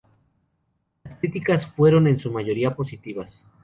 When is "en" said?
2.07-2.17